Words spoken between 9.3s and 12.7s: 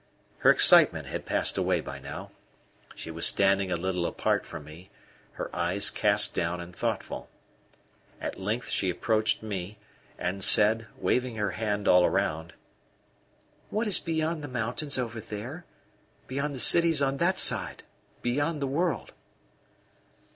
me and said, waving her hand all round: